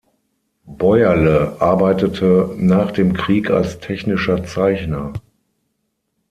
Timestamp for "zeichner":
4.43-5.13